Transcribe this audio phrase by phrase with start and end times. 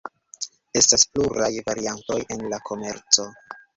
[0.79, 3.29] Estas pluraj variantoj en la komerco.